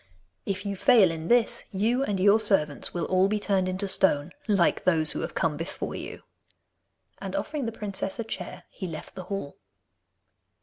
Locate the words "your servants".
2.19-2.91